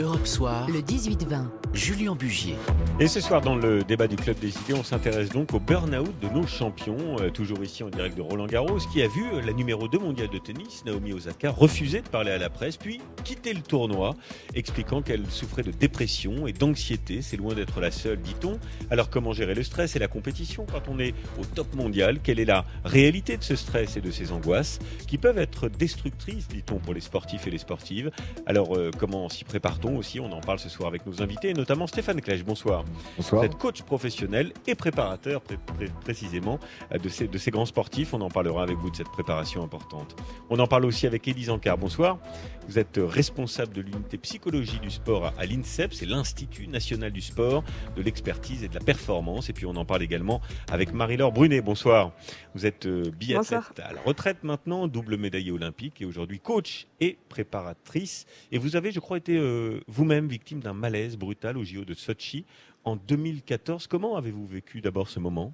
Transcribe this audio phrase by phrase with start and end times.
[0.00, 1.48] Europe Soir, le 18-20.
[1.74, 2.54] Julien Bugier.
[3.00, 6.12] Et ce soir, dans le débat du Club des idées, on s'intéresse donc au burn-out
[6.20, 9.42] de nos champions, euh, toujours ici en direct de Roland Garros, qui a vu euh,
[9.42, 13.00] la numéro 2 mondiale de tennis, Naomi Osaka, refuser de parler à la presse, puis
[13.22, 14.14] quitter le tournoi,
[14.54, 17.20] expliquant qu'elle souffrait de dépression et d'anxiété.
[17.20, 18.58] C'est loin d'être la seule, dit-on.
[18.90, 22.20] Alors comment gérer le stress et la compétition quand on est au top mondial?
[22.22, 26.48] Quelle est la réalité de ce stress et de ces angoisses qui peuvent être destructrices,
[26.48, 28.10] dit-on, pour les sportifs et les sportives?
[28.46, 29.87] Alors euh, comment s'y prépare-t-on?
[29.96, 32.44] Aussi On en parle ce soir avec nos invités, notamment Stéphane Klech.
[32.44, 32.84] Bonsoir.
[33.16, 33.40] Bonsoir.
[33.42, 36.58] Vous êtes coach professionnel et préparateur pré- pré- précisément
[36.92, 38.14] euh, de ces, de ces grands sportifs.
[38.14, 40.16] On en parlera avec vous de cette préparation importante.
[40.50, 41.78] On en parle aussi avec Élise Ancard.
[41.78, 42.18] Bonsoir.
[42.68, 47.64] Vous êtes responsable de l'unité psychologie du sport à- l'INSEP, c'est l'Institut national du sport,
[47.96, 49.48] de l'expertise et de la performance.
[49.48, 51.60] Et puis on en parle également avec Marie-Laure Brunet.
[51.62, 52.12] Bonsoir.
[52.54, 53.72] Vous êtes euh, biathlète Bonsoir.
[53.82, 58.26] à la retraite maintenant, double médaillée olympique et aujourd'hui coach et préparatrice.
[58.52, 61.94] Et vous avez, je crois, été euh, vous-même victime d'un malaise brutal au JO de
[61.94, 62.44] Sochi
[62.84, 63.86] en 2014.
[63.86, 65.52] Comment avez-vous vécu d'abord ce moment?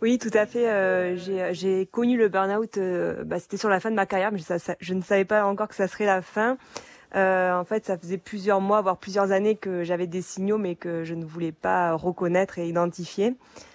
[0.00, 0.68] Oui, tout à fait.
[0.68, 1.16] euh,
[1.52, 4.58] j'ai- connu le burn-out, euh, bah, c'était sur la fin de ma carrière, mais ça-
[4.58, 6.58] ça- je ne savais pas encore que ça serait la fin.
[7.14, 10.74] Euh, en fait, ça faisait plusieurs mois, voire plusieurs années que j'avais des signaux, mais
[10.74, 13.34] que je ne voulais pas reconnaître et identifier.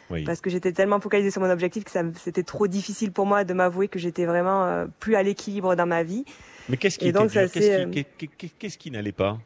[0.10, 0.24] Oui.
[0.24, 3.54] Parce que j'étais tellement focalisée sur mon objectif que c'était trop difficile pour moi de
[3.54, 6.26] m'avouer que j'étais vraiment plus à l'équilibre dans ma vie.
[6.70, 9.38] Mais qu'est-ce qui, ça Qu'est-ce qui, qu'est-ce qui n'allait pas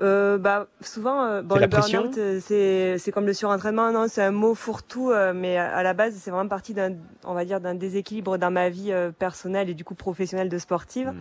[0.00, 4.22] Euh, bah souvent euh, bon le burn-out euh, c'est c'est comme le surentraînement non c'est
[4.22, 7.44] un mot fourre-tout euh, mais à à la base c'est vraiment parti d'un on va
[7.44, 11.16] dire d'un déséquilibre dans ma vie euh, personnelle et du coup professionnelle de sportive Hmm.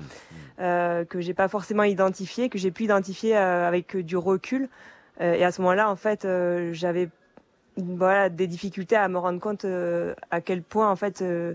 [0.62, 4.70] euh, que j'ai pas forcément identifié que j'ai pu identifier euh, avec euh, du recul
[5.20, 7.10] Euh, et à ce moment-là en fait euh, j'avais
[7.78, 11.54] voilà des difficultés à me rendre compte euh, à quel point en fait euh,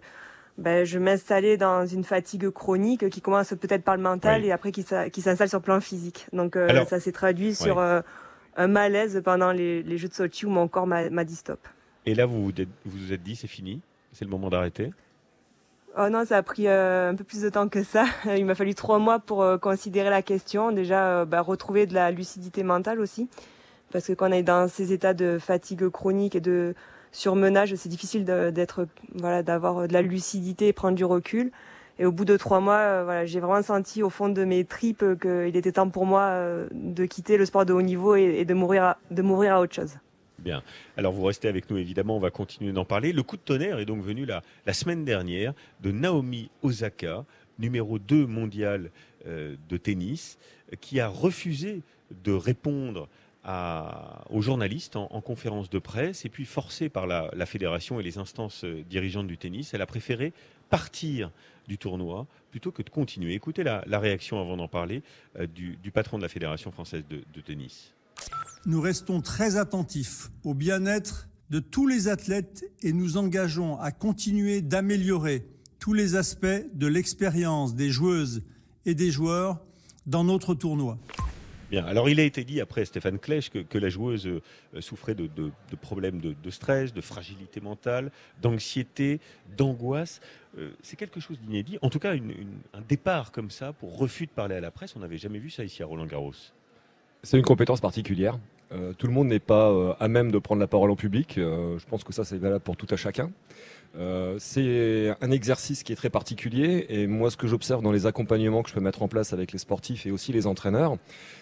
[0.59, 4.49] ben, je m'installais dans une fatigue chronique qui commence peut-être par le mental Oui.
[4.49, 6.27] et après qui, s'installe sur le plan physique.
[6.33, 8.01] Donc euh, Alors, ça s'est traduit sur euh,
[8.57, 11.61] un malaise pendant les, les Jeux de Sochi où mon corps m'a m'a dit stop.
[12.07, 13.81] Et là, vous vous êtes- vous vous êtes dit, c'est fini,
[14.13, 14.93] c'est le moment d'arrêter?
[15.99, 18.05] Oh non, ça a pris euh, un peu plus de temps que ça.
[18.37, 20.71] Il m'a fallu trois mois pour euh, considérer la question.
[20.71, 23.29] Déjà, euh, bah, retrouver de la lucidité mentale aussi.
[23.93, 26.75] Parce que quand on est dans ces états de fatigue chronique et de
[27.17, 31.51] surmenage, c'est difficile d'être, voilà, d'avoir de la lucidité et prendre du recul.
[31.99, 34.65] Et au bout de trois mois, euh, voilà, j'ai vraiment senti au fond de mes
[34.65, 38.45] tripes qu'il était temps pour moi euh, de quitter le sport de haut niveau et,
[38.45, 39.97] de mourir, à, de m'ouvrir à autre chose.
[40.39, 40.63] Bien.
[40.99, 43.15] Alors vous restez avec nous évidemment, on va continuer d'en parler.
[43.15, 44.43] Le coup de tonnerre est donc venu la,
[44.75, 47.25] semaine dernière de Naomi Osaka,
[47.59, 48.91] numéro 2 mondial
[49.27, 50.39] euh, de tennis,
[50.83, 51.81] qui a refusé
[52.23, 53.09] de répondre
[54.31, 58.19] aux journalistes en, en conférence de presse et puis forcée par la, fédération et les
[58.19, 60.33] instances euh, dirigeantes du tennis, elle a préféré
[60.69, 61.31] partir
[61.69, 63.35] du tournoi plutôt que de continuer.
[63.35, 65.03] Écoutez la, réaction avant d'en parler
[65.39, 67.93] euh, du, du patron de la fédération française de- de tennis.
[68.65, 74.61] Nous restons très attentifs au bien-être de tous les athlètes et nous engageons à continuer
[74.61, 75.47] d'améliorer
[75.79, 78.43] tous les aspects de l'expérience des joueuses
[78.87, 79.61] et des joueurs
[80.07, 80.99] dans notre tournoi.
[81.71, 84.41] Bien, alors il a été dit après Stéphane Klech que, la joueuse euh,
[84.81, 85.29] souffrait de,
[85.81, 89.21] problèmes de, stress, de fragilité mentale, d'anxiété,
[89.57, 90.21] d'angoisse.
[90.59, 91.79] Euh, c'est quelque chose d'inédit.
[91.83, 95.01] En tout cas, un départ comme ça pour refus de parler à la presse, on
[95.01, 96.35] n'avait jamais vu ça ici à Roland Garros.
[97.23, 98.39] C'est une compétence particulière.
[98.73, 101.39] Euh, tout le monde n'est pas euh, à même de prendre la parole en public.
[101.39, 103.31] Euh, je pense que ça, c'est valable pour tout à chacun.
[104.39, 108.63] C'est un exercice qui est très particulier et moi ce que j'observe dans les accompagnements
[108.63, 110.99] que je peux mettre en place avec les sportifs et aussi les entraîneurs,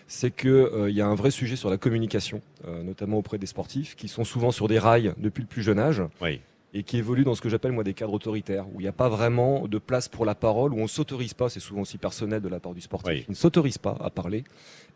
[0.06, 2.42] c'est qu'il y a un vrai sujet sur la communication,
[2.84, 6.00] notamment auprès des sportifs qui sont souvent sur des rails depuis le plus jeune âge
[6.22, 6.40] Oui.
[6.74, 8.92] et qui évoluent dans ce que j'appelle moi des cadres autoritaires, où il n'y a
[8.92, 11.98] pas vraiment de place pour la parole, où on ne s'autorise pas, c'est souvent aussi
[11.98, 13.24] personnel de la part du sportif, Oui.
[13.26, 14.44] ils ne s'autorisent pas à parler,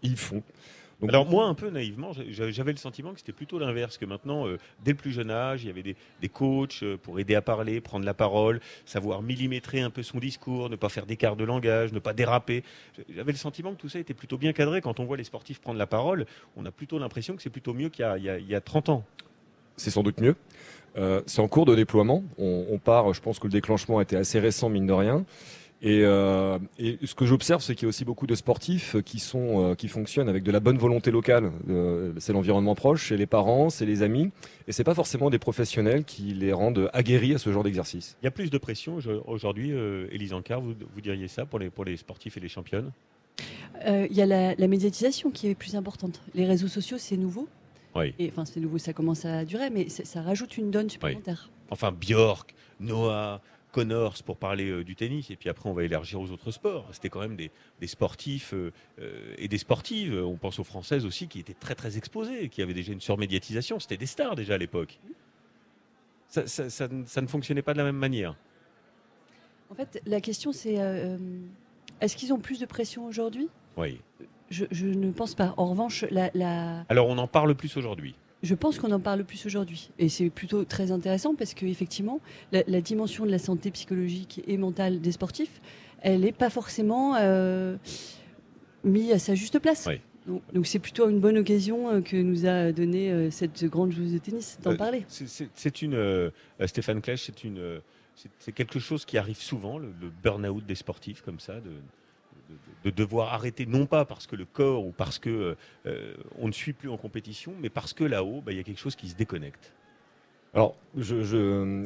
[0.05, 0.45] ils font.
[1.01, 4.05] Donc, Alors moi, un peu naïvement, j'a- j'avais le sentiment que c'était plutôt l'inverse, que
[4.05, 7.21] maintenant, euh, dès le plus jeune âge, il y avait des, des coachs euh, pour
[7.21, 11.07] aider à parler, prendre la parole, savoir millimétrer un peu son discours, ne pas faire
[11.07, 12.65] d'écart de langage, ne pas déraper.
[13.15, 14.81] J'avais le sentiment que tout ça était plutôt bien cadré.
[14.81, 17.75] Quand on voit les sportifs prendre la parole, on a plutôt l'impression que c'est plutôt
[17.75, 19.05] mieux qu'il y a- il y, a- il y a 30 ans.
[19.77, 20.35] c'est sans doute mieux.
[20.97, 22.25] Euh, c'est en cours de déploiement.
[22.39, 25.25] On, on part, je pense que le déclenchement était assez récent, mine de rien.
[25.81, 29.21] Et, euh, et ce que j'observe, c'est qu'il y a aussi beaucoup de sportifs qui
[29.21, 31.53] sont euh, qui fonctionnent avec de la bonne volonté locale.
[31.69, 34.33] Euh, c'est l'environnement proche, c'est les parents, c'est les amis,
[34.67, 38.17] et c'est pas forcément des professionnels qui les rendent aguerris à ce genre d'exercice.
[38.23, 41.47] Il y a plus de pression aujo- aujourd'hui, euh, Élise Ancard, vous, vous diriez ça
[41.47, 42.91] pour les, pour les sportifs et les championnes?
[43.87, 46.21] Euh, Il y a la, la médiatisation qui est plus importante.
[46.35, 47.47] Les réseaux sociaux, c'est nouveau.
[47.95, 48.15] Oui.
[48.19, 51.51] Et enfin, c'est nouveau, ça commence à durer, mais ça rajoute une donne supplémentaire.
[51.71, 53.41] Enfin, Björk, Noah,
[53.79, 56.89] Connors pour parler euh, du tennis, et puis après on va élargir aux autres sports.
[56.91, 57.51] C'était quand même des,
[57.87, 60.15] sportifs euh, euh, et des sportives.
[60.15, 63.79] On pense aux Françaises aussi qui étaient très très exposées, qui avaient déjà une surmédiatisation.
[63.79, 64.99] C'était des stars déjà à l'époque.
[66.27, 66.43] Ça,
[66.89, 68.35] ne fonctionnait pas de la même manière.
[69.71, 70.75] En fait, la question c'est
[72.01, 73.49] est-ce qu'ils ont plus de pression aujourd'hui?
[73.77, 74.01] Oui.
[74.51, 75.55] Je, ne pense pas.
[75.57, 76.85] En revanche, la...
[76.89, 78.17] Alors on en parle plus aujourd'hui.
[78.43, 79.91] Je pense qu'on en parle plus aujourd'hui.
[79.99, 82.21] Et c'est plutôt très intéressant parce qu'effectivement,
[82.53, 85.61] la, la dimension de la santé psychologique et mentale des sportifs,
[86.01, 87.77] elle n'est pas forcément euh,
[88.85, 89.89] mise à sa juste place.
[90.53, 94.13] Donc c'est plutôt une bonne occasion euh, que nous a donné euh, cette grande joueuse
[94.13, 95.05] de tennis d'en parler.
[95.09, 96.31] C'est une
[96.67, 97.81] Stéphane Klech, c'est une
[98.39, 101.71] c'est quelque chose qui arrive souvent, le, le burn-out des sportifs comme ça, de,
[102.85, 105.57] de, devoir arrêter, non pas parce que le corps ou parce que
[105.87, 108.65] euh, on ne suit plus en compétition, mais parce que là-haut, bah, il y a
[108.65, 109.73] quelque chose qui se déconnecte.
[110.55, 111.15] Alors, je,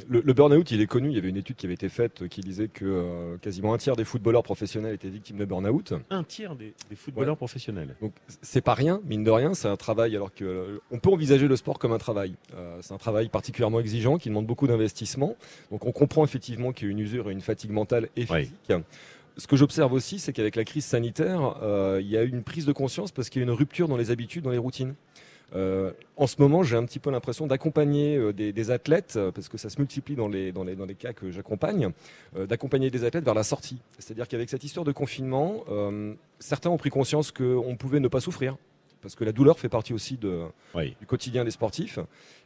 [0.09, 1.09] le, burn-out, il est connu.
[1.09, 3.79] Il y avait une étude qui avait été faite qui disait que euh, quasiment un
[3.79, 5.94] tiers des footballeurs professionnels étaient victimes de burn-out.
[6.11, 7.97] Un tiers des, footballeurs professionnels.
[8.00, 9.55] Donc, c'est pas rien, mine de rien.
[9.55, 10.14] C'est un travail.
[10.14, 12.35] Alors que on peut envisager le sport comme un travail.
[12.55, 15.37] Euh, c'est un travail particulièrement exigeant qui demande beaucoup d'investissement.
[15.70, 18.73] Donc, on comprend effectivement qu'il y a une usure et une fatigue mentale et physique
[19.37, 22.43] ce que j'observe aussi, c'est qu'avec la crise sanitaire, euh, il y a eu une
[22.43, 24.94] prise de conscience parce qu'il y a une rupture dans les habitudes, dans les routines.
[25.55, 29.58] Euh, en ce moment, j'ai un petit peu l'impression d'accompagner euh, des, athlètes, parce que
[29.58, 31.90] ça se multiplie dans les, dans les, dans les cas que j'accompagne,
[32.49, 33.79] d'accompagner des athlètes vers la sortie.
[33.99, 35.64] C'est-à-dire qu'avec cette histoire de confinement,
[36.38, 38.56] certains ont pris conscience qu'on pouvait ne pas souffrir,
[39.02, 40.44] parce que la douleur fait partie aussi de,
[40.75, 41.99] du quotidien des sportifs,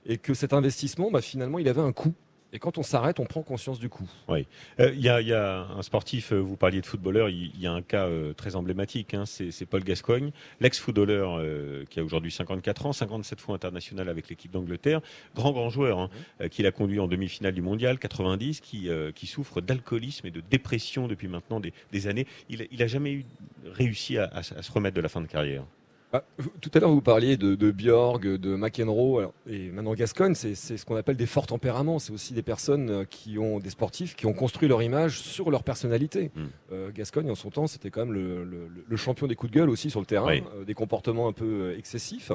[0.04, 2.14] et que cet investissement, bah, finalement, il avait un coût.
[2.56, 4.08] Et quand on s'arrête, on prend conscience du coup.
[4.28, 4.46] Oui.
[4.80, 7.82] Euh, il y, a un sportif, euh, vous parliez de footballeur, il y, a un
[7.82, 10.30] cas euh, très emblématique, hein, c'est Paul Gascoigne,
[10.60, 11.44] l'ex-footballeur
[11.90, 15.02] qui a aujourd'hui 54 ans, 57 fois international avec l'équipe d'Angleterre,
[15.34, 16.08] grand grand joueur, hein,
[16.40, 16.48] mhm.
[16.48, 21.08] qui l'a conduit en demi-finale du mondial 90, qui, qui souffre d'alcoolisme et de dépression
[21.08, 22.26] depuis maintenant des, années.
[22.48, 23.26] Il n'a jamais eu,
[23.66, 25.64] réussi à se remettre de la fin de carrière.
[26.12, 26.22] Ah,
[26.60, 30.84] tout à l'heure, vous parliez de, de, Björg, de McEnroe, et maintenant Gascogne, c'est ce
[30.84, 31.98] qu'on appelle des forts tempéraments.
[31.98, 35.50] C'est aussi des personnes euh, qui ont, des sportifs qui ont construit leur image sur
[35.50, 36.30] leur personnalité.
[36.34, 36.46] Hmm.
[36.72, 39.90] Euh, Gascogne, en son temps, c'était quand même le, champion des coups de gueule aussi
[39.90, 42.32] sur le terrain, euh, des comportements un peu excessifs.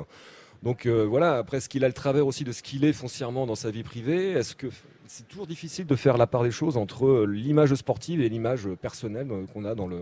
[0.64, 3.56] Donc voilà, après, est-ce qu'il a le travers aussi de ce qu'il est foncièrement dans
[3.56, 4.34] sa vie privée?
[4.34, 4.68] Est-ce que
[5.08, 9.28] c'est toujours difficile de faire la part des choses entre l'image sportive et l'image personnelle
[9.52, 10.02] qu'on a dans le,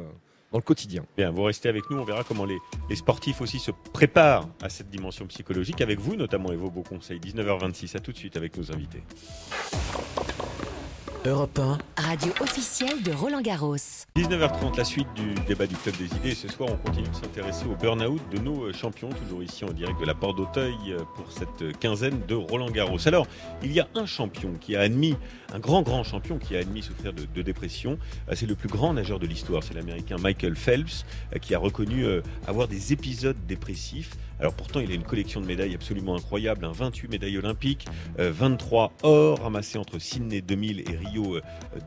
[0.52, 1.06] dans le quotidien.
[1.18, 2.58] Bien, vous restez avec nous, on verra comment les,
[2.90, 6.84] les, sportifs aussi se préparent à cette dimension psychologique, avec vous notamment et vos beaux
[6.84, 7.20] conseils.
[7.20, 9.04] 19h26, à tout de suite avec nos invités.
[11.26, 11.78] Europe 1.
[11.98, 13.76] Radio officielle de Roland Garros.
[14.16, 16.34] 19h30, la suite du débat du Club des idées.
[16.34, 20.00] Ce soir, on continue de s'intéresser au burn-out de nos champions, toujours ici en direct
[20.00, 23.06] de la Porte d'Auteuil pour cette quinzaine de Roland Garros.
[23.06, 23.28] Alors,
[23.62, 25.18] il y a un champion qui a admis,
[25.54, 28.00] un grand, grand champion qui a admis souffrir de, de dépression.
[28.34, 31.06] C'est le plus grand nageur de l'histoire, c'est l'américain Michael Phelps,
[31.42, 34.16] qui a reconnu euh, avoir des épisodes dépressifs.
[34.40, 37.10] Alors pourtant, il a une collection de médailles absolument incroyable, 28 hein.
[37.12, 37.88] médailles olympiques,
[38.18, 41.09] 23 euh, or ramassés entre Sydney 2000 et Rio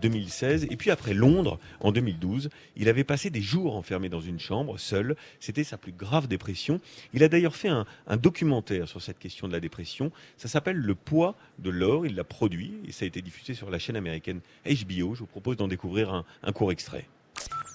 [0.00, 0.64] 2016.
[0.64, 4.38] Euh, et puis après Londres, en 2012, il avait passé des jours enfermé dans une
[4.38, 5.16] chambre, seul.
[5.40, 6.80] C'était sa plus grave dépression.
[7.14, 7.86] Il a d'ailleurs fait un,
[8.16, 10.12] documentaire sur cette question de la dépression.
[10.36, 12.06] Ça s'appelle Le poids de l'or.
[12.06, 15.14] Il l'a produit et ça a été diffusé sur la chaîne américaine HBO.
[15.14, 17.06] Je vous propose d'en découvrir un, un court extrait.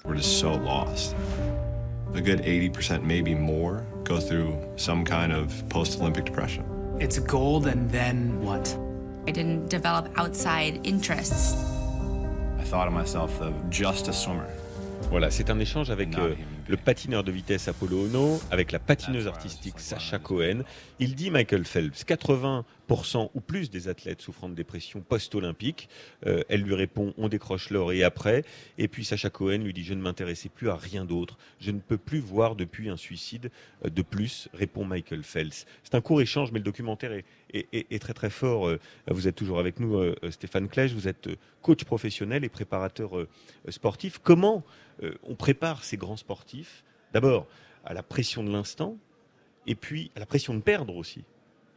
[0.06, 1.16] We're just so lost.
[2.18, 6.64] a good 80%, maybe more, go through some kind of post Olympic depression.
[7.00, 8.76] It's gold, and then what?
[9.28, 11.56] I didn't develop outside interests.
[12.60, 13.32] I thought of myself
[13.70, 14.48] just a swimmer.
[15.10, 16.34] Voilà, c'est un échange avec euh,
[16.68, 20.64] le patineur de vitesse Apollo Ono, avec la patineuse artistique Sacha Cohen.
[21.00, 22.64] Il dit Michael Phelps, 80%
[23.34, 25.90] ou plus des athlètes souffrant de dépression post-olympique.
[26.26, 28.44] Euh, elle lui répond on décroche l'or et après.
[28.78, 31.38] Et puis Sacha Cohen lui dit je ne m'intéressais plus à rien d'autre.
[31.60, 33.52] Je ne peux plus voir depuis un suicide
[33.86, 35.66] euh, de plus, répond Michael Phelps.
[35.84, 37.12] C'est un court échange, mais le documentaire
[37.54, 38.72] est, très très fort.
[39.10, 40.92] Vous êtes toujours avec nous, Stéphane Klech.
[40.92, 41.30] Vous êtes
[41.62, 43.12] coach professionnel et préparateur
[43.70, 44.20] sportif.
[44.22, 44.64] Comment
[45.24, 47.48] on prépare ces grands sportifs, d'abord
[47.86, 48.98] à la pression de l'instant,
[49.66, 51.24] et puis à la pression de perdre aussi,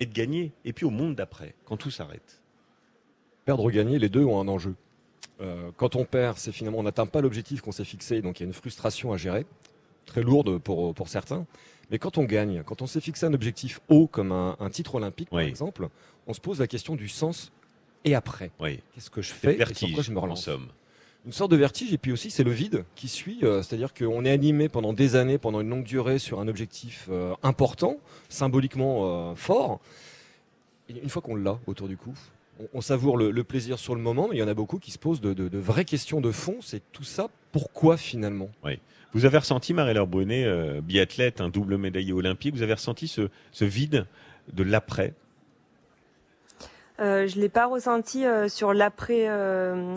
[0.00, 2.42] et de gagner, et puis au monde d'après, quand tout s'arrête.
[3.44, 4.74] Perdre ou gagner, les deux ont un enjeu.
[5.40, 8.42] Euh, quand on perd, c'est finalement on n'atteint pas l'objectif qu'on s'est fixé, donc il
[8.42, 9.46] y a une frustration à gérer,
[10.06, 11.46] très lourde pour, pour certains.
[11.90, 15.30] Mais quand on gagne, quand on s'est fixé un objectif haut comme un, titre olympique
[15.30, 15.88] par exemple,
[16.26, 17.52] on se pose la question du sens
[18.04, 18.50] et après.
[18.94, 20.48] Qu'est-ce que je fais et sur quoi je me relance?
[21.26, 24.24] Une sorte de vertige et puis aussi c'est le vide qui suit, euh, c'est-à-dire qu'on
[24.24, 27.98] est animé pendant des années, pendant une longue durée sur un objectif euh, important,
[28.28, 29.80] symboliquement euh, fort.
[30.88, 32.14] Une fois qu'on l'a autour du cou,
[32.74, 34.98] on, savoure le, plaisir sur le moment, mais il y en a beaucoup qui se
[34.98, 36.56] posent de, vraies questions de fond.
[36.60, 38.50] C'est tout ça, pourquoi finalement?
[39.12, 44.06] Vous avez ressenti, Marie-Laure euh, biathlète, un double médaillé olympique, vous avez ressenti ce, vide
[44.52, 45.14] de l'après?
[47.00, 49.28] Euh, je ne l'ai pas ressenti euh, sur l'après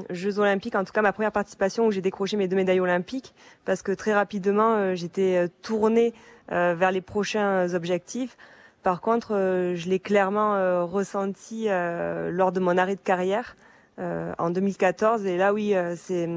[0.10, 3.33] Jeux Olympiques, en tout cas ma première participation où j'ai décroché mes deux médailles olympiques,
[3.65, 6.13] parce que très rapidement j'étais tournée
[6.50, 8.38] vers les prochains objectifs.
[8.83, 13.55] Par contre, euh, je l'ai clairement euh, ressenti euh, lors de mon arrêt de carrière
[13.98, 15.25] en 2014.
[15.27, 16.27] Et là, oui, c'est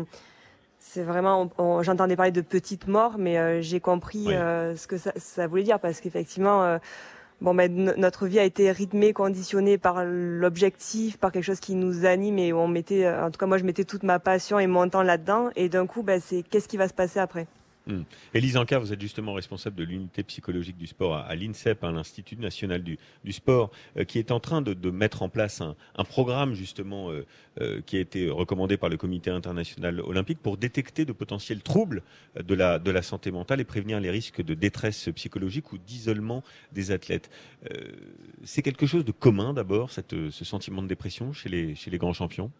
[0.78, 5.62] c'est vraiment, j'entendais parler de petite mort, mais j'ai compris ce que ça, ça, voulait
[5.62, 6.78] dire parce qu'effectivement,
[7.40, 12.06] bon, ben, notre vie a été rythmée, conditionnée par l'objectif, par quelque chose qui nous
[12.06, 14.88] anime et on mettait, en tout cas moi, je mettais toute ma passion et mon
[14.88, 15.50] temps là-dedans.
[15.56, 17.46] Et d'un coup, ben, c'est qu'est-ce qui va se passer après?
[17.86, 18.02] Mmh.
[18.34, 22.82] Élise vous êtes justement responsable de l'unité psychologique du sport à, l'INSEP, à l'Institut national
[22.82, 22.98] du,
[23.30, 27.24] sport, euh, qui est en train de, mettre en place un, programme justement euh,
[27.60, 32.02] euh, qui a été recommandé par le Comité international olympique pour détecter de potentiels troubles
[32.42, 37.30] de la, santé mentale et prévenir les risques de détresse psychologique ou d'isolement des athlètes.
[38.42, 42.50] C'est quelque chose de commun d'abord, ce sentiment de dépression chez les, grands champions?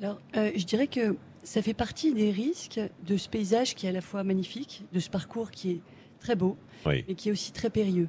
[0.00, 3.92] Alors, je dirais que ça fait partie des risques de ce paysage qui est à
[3.92, 5.80] la fois magnifique, de ce parcours qui est
[6.20, 6.56] très beau,
[6.86, 8.08] mais qui est aussi très périlleux.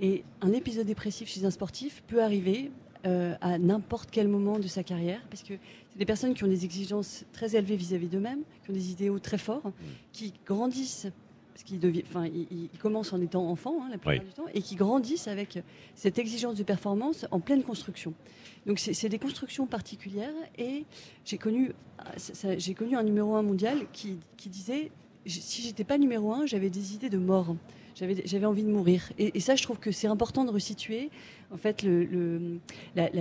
[0.00, 2.70] Et un épisode dépressif chez un sportif peut arriver
[3.06, 5.54] euh, à n'importe quel moment de sa carrière, parce que
[5.90, 9.18] c'est des personnes qui ont des exigences très élevées vis-à-vis d'eux-mêmes, qui ont des idéaux
[9.18, 9.82] très forts, mm.
[10.12, 11.08] qui grandissent
[11.54, 12.28] parce qu'ils enfin,
[12.80, 15.60] commencent en étant enfants hein, la plupart du temps, et qui grandissent avec
[15.94, 18.12] cette exigence de performance en pleine construction.
[18.66, 20.84] Donc c'est des constructions particulières, et
[21.24, 21.70] j'ai connu,
[22.58, 24.90] j'ai connu un numéro un mondial qui, disait,
[25.26, 27.54] si j'étais pas numéro un, j'avais des idées de mort.
[27.94, 29.12] J'avais envie de mourir.
[29.18, 31.10] Et, ça, je trouve que c'est important de resituer
[31.52, 32.58] en fait le,
[32.96, 33.12] la,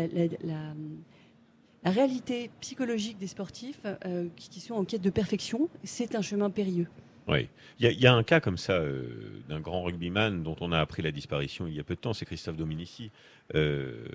[1.85, 5.69] réalité psychologique des sportifs euh, qui, qui sont en quête de perfection.
[5.83, 6.87] C'est un chemin périlleux.
[7.27, 7.47] Oui,
[7.79, 9.07] il y, a un cas comme ça euh,
[9.47, 12.13] d'un grand rugbyman dont on a appris la disparition il y a peu de temps,
[12.13, 13.11] c'est Christophe Dominici.
[13.55, 14.05] Euh,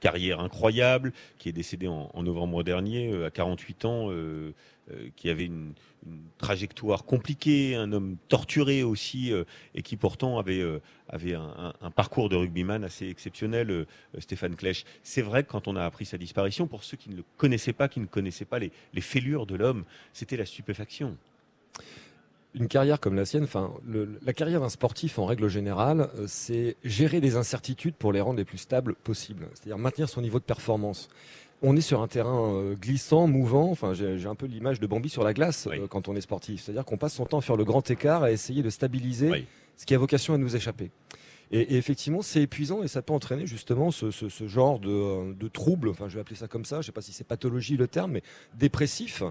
[0.00, 4.10] carrière incroyable, qui est décédé en, novembre dernier euh, à 48 ans,
[5.16, 5.72] qui avait une,
[6.38, 9.32] trajectoire compliquée, un homme torturé aussi,
[9.74, 10.62] et qui pourtant avait,
[11.34, 13.86] un, parcours de rugbyman assez exceptionnel,
[14.18, 14.84] Stéphane Klech.
[15.02, 17.72] C'est vrai que quand on a appris sa disparition, pour ceux qui ne le connaissaient
[17.72, 21.16] pas, qui ne connaissaient pas les, les fêlures de l'homme, c'était la stupéfaction
[22.56, 23.70] une carrière comme la sienne, enfin,
[24.24, 28.38] la carrière d'un sportif en règle générale, euh, c'est gérer des incertitudes pour les rendre
[28.38, 29.46] les plus stables possibles.
[29.54, 31.08] C'est-à-dire maintenir son niveau de performance.
[31.62, 33.70] On est sur un terrain euh, glissant, mouvant.
[33.70, 36.62] Enfin, j'ai un peu l'image de Bambi sur la glace euh, quand on est sportif.
[36.62, 39.46] C'est-à-dire qu'on passe son temps à faire le grand écart, à essayer de stabiliser
[39.76, 40.90] ce qui a vocation à nous échapper.
[41.52, 44.10] Et, effectivement, c'est épuisant et ça peut entraîner justement ce,
[44.46, 47.02] genre de, de trouble, enfin je vais appeler ça comme ça, je ne sais pas
[47.02, 48.22] si c'est pathologie le terme, mais
[48.54, 49.22] dépressif,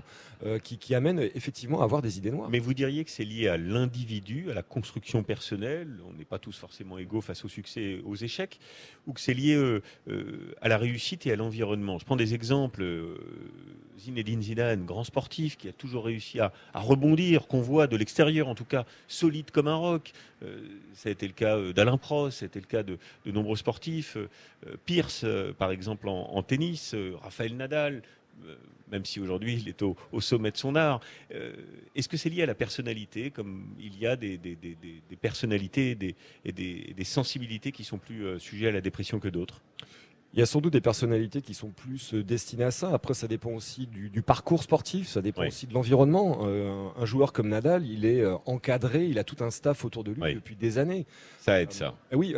[0.45, 2.49] euh, qui, amène effectivement à avoir des idées noires.
[2.49, 6.39] Mais vous diriez que c'est lié à l'individu, à la construction personnelle, on n'est pas
[6.39, 8.59] tous forcément égaux face au succès et aux échecs,
[9.07, 11.99] ou que c'est lié euh, euh, à la réussite et à l'environnement?
[11.99, 12.85] Je prends des exemples.
[13.97, 18.47] Zinedine Zidane, grand sportif, qui a toujours réussi à, à rebondir, qu'on voit de l'extérieur
[18.47, 20.11] en tout cas, solide comme un roc.
[20.93, 21.97] ça a été le cas d'Alain
[22.31, 24.17] c'était le cas de, nombreux sportifs.
[24.17, 24.27] Euh,
[24.85, 28.01] Pierce, euh, par exemple, en, tennis, euh, Raphaël Nadal,
[28.91, 30.99] même si aujourd'hui il est au, sommet de son art.
[31.95, 34.37] Est-ce que c'est lié à la personnalité, comme il y a des,
[35.21, 35.97] personnalités
[36.43, 39.61] et des, sensibilités qui sont plus sujets à la dépression que d'autres?
[40.35, 42.91] Il y a sans doute des personnalités qui sont plus euh, destinées à ça.
[42.93, 46.39] Après, ça dépend aussi du, parcours sportif, ça dépend aussi de l'environnement.
[46.43, 50.03] Euh, un joueur comme Nadal, il est euh, encadré, il a tout un staff autour
[50.03, 51.05] de lui depuis des années.
[51.39, 51.95] Ça aide ça.
[52.11, 52.35] oui.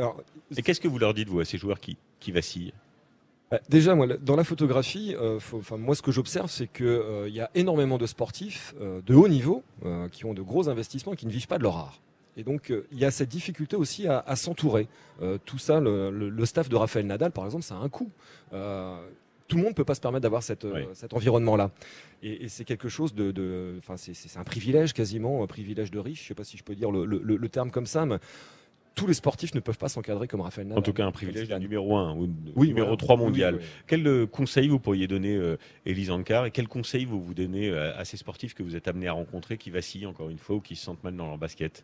[0.55, 2.73] Et qu'est-ce que vous leur dites vous à ces joueurs qui, qui vacillent?
[3.49, 5.15] Bah, Déjà, moi, dans la photographie,
[5.51, 9.63] enfin, moi, ce que j'observe, c'est qu'il y a énormément de sportifs de haut niveau
[10.11, 11.99] qui ont de gros investissements et qui ne vivent pas de leur art.
[12.37, 14.87] Et donc, euh, il y a cette difficulté aussi à, s'entourer.
[15.21, 18.11] Euh, tout ça, le, staff de Raphaël Nadal, par exemple, ça a un coût.
[18.53, 18.95] Euh,
[19.47, 20.65] tout le monde ne peut pas se permettre d'avoir cet
[21.11, 21.71] environnement-là.
[22.21, 23.75] Et, c'est quelque chose de.
[23.79, 26.19] Enfin, c'est un privilège quasiment, un privilège de riche.
[26.19, 28.17] Je ne sais pas si je peux dire le, terme comme ça, mais
[28.93, 30.79] tous les sportifs ne peuvent pas s'encadrer comme Raphaël Nadal.
[30.79, 33.61] En tout cas, un privilège d'un numéro 1 ou numéro 3 mondial.
[33.87, 35.41] Quel conseil vous pourriez donner,
[35.87, 39.07] Elise Ankar, et quel conseil vous vous donnez à ces sportifs que vous êtes amenés
[39.07, 41.83] à rencontrer, qui vacillent encore une fois ou qui se sentent mal dans leur basket?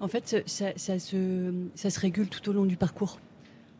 [0.00, 3.18] En fait, ça, se, régule tout au long du parcours.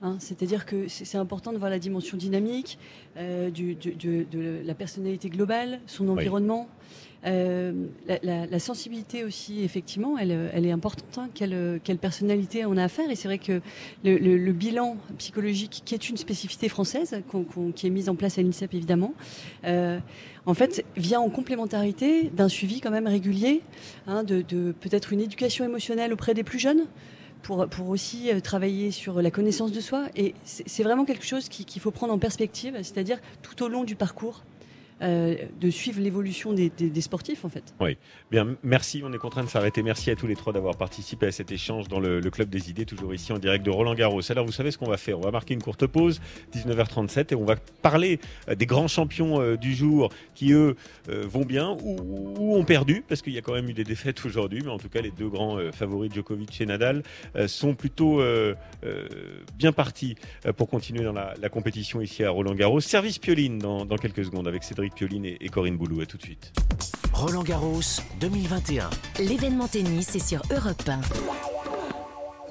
[0.02, 2.78] Hein, C'est-à-dire que c'est important de voir la dimension dynamique,
[3.16, 6.68] euh, du- du- du- de la personnalité globale, son environnement.
[7.26, 7.72] Euh,
[8.06, 11.16] la, la- la sensibilité aussi, effectivement, elle, elle est importante.
[11.16, 11.30] hein.
[11.32, 13.62] quelle, quelle personnalité on a à faire Et c'est vrai que
[14.04, 17.22] le, le- le bilan psychologique, qui est une spécificité française,
[17.74, 19.14] qui est mise en place à l'INSEP évidemment,
[19.64, 19.98] euh,
[20.44, 23.62] en fait, vient en complémentarité d'un suivi quand même régulier,
[24.06, 26.84] hein, de, de peut-être une éducation émotionnelle auprès des plus jeunes
[27.44, 30.06] pour, aussi euh, travailler sur la connaissance de soi.
[30.16, 33.84] Et c'est vraiment quelque chose qui- qu'il faut prendre en perspective, c'est-à-dire tout au long
[33.84, 34.42] du parcours,
[35.04, 36.70] euh, de suivre l'évolution des,
[37.00, 37.74] sportifs en fait.
[37.78, 37.98] Oui,
[38.30, 39.02] bien, merci.
[39.04, 39.82] On est contraint de s'arrêter.
[39.82, 42.86] Merci à tous les trois d'avoir participé à cet échange dans le, Club des Idées,
[42.86, 44.20] toujours ici en direct de Roland Garros.
[44.30, 46.20] Alors, vous savez ce qu'on va faire On va marquer une courte pause,
[46.54, 48.18] 19h37, et on va parler
[48.48, 50.74] euh, des grands champions euh, du jour qui, eux,
[51.06, 54.62] vont bien ou, ont perdu, parce qu'il y a quand même eu des défaites aujourd'hui,
[54.64, 57.02] mais en tout cas, les deux grands favoris, Djokovic et Nadal,
[57.46, 58.22] sont plutôt
[59.58, 60.16] bien partis
[60.56, 62.80] pour continuer dans la, compétition ici à Roland Garros.
[62.80, 66.00] Service Pioline dans quelques secondes avec Cédric Pioline et, et Corinne Boulou.
[66.00, 66.52] À tout de suite.
[67.12, 67.80] Roland Garros
[68.20, 68.90] 2021.
[69.20, 71.53] L'événement tennis est sur Europe 1.